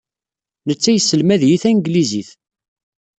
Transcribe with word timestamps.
Netta 0.67 0.91
yesselmad-iyi 0.93 1.57
tanglizit. 1.63 2.29